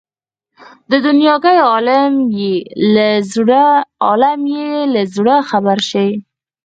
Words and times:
د 0.89 0.91
دنیاګۍ 1.05 1.57
عالم 1.71 2.13
یې 2.39 2.55
له 4.93 5.01
زړه 5.15 5.35
خبر 5.49 5.77
شي. 5.89 6.09